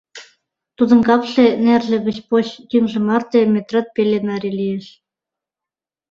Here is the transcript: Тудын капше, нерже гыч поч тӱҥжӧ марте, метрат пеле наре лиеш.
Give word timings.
Тудын 0.77 0.99
капше, 1.07 1.45
нерже 1.65 1.97
гыч 2.07 2.17
поч 2.29 2.47
тӱҥжӧ 2.69 2.99
марте, 3.07 3.39
метрат 3.53 3.87
пеле 3.95 4.19
наре 4.27 4.51
лиеш. 4.59 4.85